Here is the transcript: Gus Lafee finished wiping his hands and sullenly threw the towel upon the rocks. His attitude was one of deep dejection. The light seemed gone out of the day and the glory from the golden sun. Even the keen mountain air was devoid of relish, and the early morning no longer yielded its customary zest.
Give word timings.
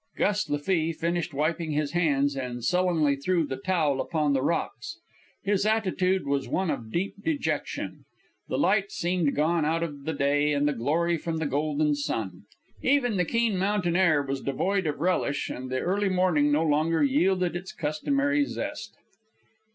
Gus 0.17 0.49
Lafee 0.49 0.93
finished 0.93 1.31
wiping 1.31 1.73
his 1.73 1.91
hands 1.91 2.35
and 2.35 2.63
sullenly 2.65 3.15
threw 3.15 3.45
the 3.45 3.55
towel 3.57 4.01
upon 4.01 4.33
the 4.33 4.41
rocks. 4.41 4.97
His 5.43 5.63
attitude 5.63 6.25
was 6.25 6.47
one 6.47 6.71
of 6.71 6.91
deep 6.91 7.13
dejection. 7.23 8.05
The 8.47 8.57
light 8.57 8.89
seemed 8.91 9.35
gone 9.35 9.63
out 9.63 9.83
of 9.83 10.05
the 10.05 10.13
day 10.13 10.53
and 10.53 10.67
the 10.67 10.73
glory 10.73 11.17
from 11.17 11.37
the 11.37 11.45
golden 11.45 11.93
sun. 11.93 12.45
Even 12.81 13.17
the 13.17 13.25
keen 13.25 13.59
mountain 13.59 13.95
air 13.95 14.23
was 14.23 14.41
devoid 14.41 14.87
of 14.87 15.01
relish, 15.01 15.51
and 15.51 15.69
the 15.69 15.81
early 15.81 16.09
morning 16.09 16.51
no 16.51 16.63
longer 16.65 17.03
yielded 17.03 17.55
its 17.55 17.71
customary 17.71 18.43
zest. 18.43 18.97